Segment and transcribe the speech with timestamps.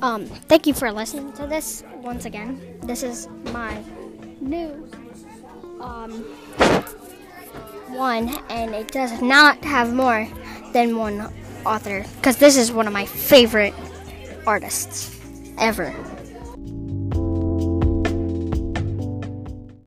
[0.00, 2.78] Um, thank you for listening to this once again.
[2.82, 3.82] This is my
[4.40, 4.88] new
[5.80, 6.22] um
[7.88, 10.28] one, and it does not have more
[10.72, 11.32] than one
[11.66, 13.74] author because this is one of my favorite
[14.46, 15.16] artists
[15.58, 15.92] ever.